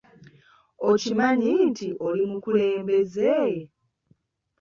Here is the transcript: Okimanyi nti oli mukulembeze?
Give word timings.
Okimanyi 0.89 1.51
nti 1.69 1.87
oli 2.07 2.23
mukulembeze? 2.31 3.31